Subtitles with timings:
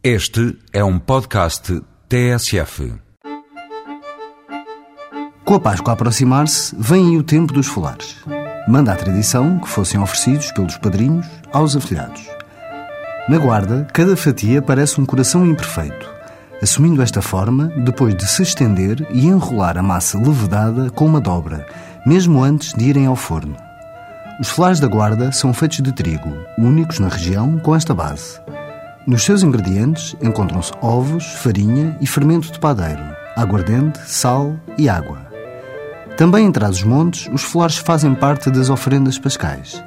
[0.00, 2.94] Este é um podcast TSF.
[5.44, 8.14] Com a Páscoa a aproximar-se, vem aí o tempo dos folares.
[8.68, 12.24] Manda a tradição que fossem oferecidos pelos padrinhos aos afilhados.
[13.28, 16.08] Na guarda, cada fatia parece um coração imperfeito,
[16.62, 21.66] assumindo esta forma depois de se estender e enrolar a massa levedada com uma dobra,
[22.06, 23.56] mesmo antes de irem ao forno.
[24.40, 28.40] Os folares da guarda são feitos de trigo, únicos na região com esta base.
[29.08, 33.02] Nos seus ingredientes encontram-se ovos, farinha e fermento de padeiro,
[33.34, 35.26] aguardente, sal e água.
[36.18, 39.82] Também em Trás-os-Montes, os folares fazem parte das oferendas pascais.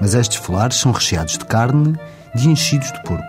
[0.00, 1.96] Mas estes folares são recheados de carne
[2.36, 3.24] e enchidos de porco.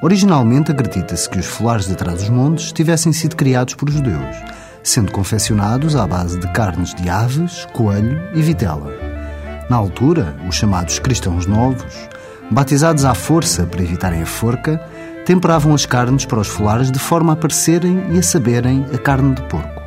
[0.00, 4.36] Originalmente acredita-se que os folares de Trás-os-Montes tivessem sido criados por judeus,
[4.84, 8.92] sendo confeccionados à base de carnes de aves, coelho e vitela.
[9.68, 12.08] Na altura, os chamados cristãos novos,
[12.50, 14.78] batizados à força para evitarem a forca,
[15.24, 19.34] temperavam as carnes para os folares de forma a parecerem e a saberem a carne
[19.34, 19.80] de porco.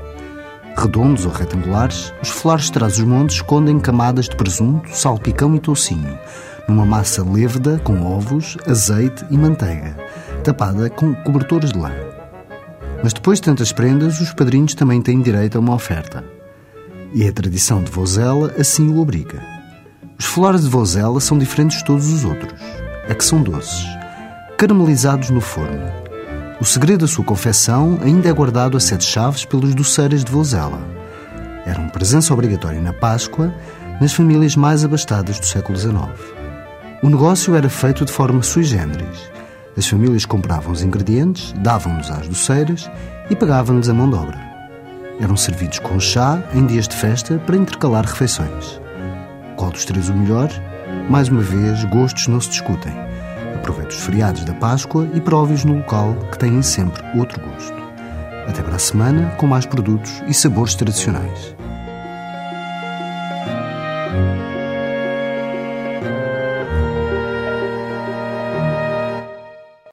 [0.76, 6.18] Redondos ou retangulares, os folares de trás-os-montes escondem camadas de presunto, salpicão e toucinho,
[6.68, 9.96] numa massa lêveda com ovos, azeite e manteiga,
[10.44, 11.92] tapada com cobertores de lã.
[13.04, 16.24] Mas depois de tantas prendas, os padrinhos também têm direito a uma oferta.
[17.14, 19.53] E a tradição de Vozela assim o obriga.
[20.24, 22.58] Os folares de Vozela são diferentes de todos os outros.
[23.10, 23.86] É que são doces,
[24.58, 25.84] caramelizados no forno.
[26.62, 30.80] O segredo da sua confecção ainda é guardado a sete chaves pelos doceiras de Vozela.
[31.66, 33.54] Eram presença obrigatória na Páscoa
[34.00, 35.94] nas famílias mais abastadas do século XIX.
[37.04, 39.30] O negócio era feito de forma sui generis.
[39.78, 42.90] As famílias compravam os ingredientes, davam-nos às doceiras
[43.30, 44.40] e pagavam-nos a mão de obra.
[45.20, 48.83] Eram servidos com chá em dias de festa para intercalar refeições.
[49.74, 50.50] Dos três o melhor?
[51.10, 52.94] Mais uma vez, gostos não se discutem.
[53.56, 57.74] Aproveite os feriados da Páscoa e prove-os no local que têm sempre outro gosto.
[58.48, 61.56] Até para a semana com mais produtos e sabores tradicionais.